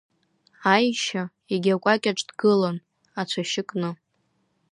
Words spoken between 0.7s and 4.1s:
Аишьа егьи акәакьаҿ дгылан, ацәацәашь кны.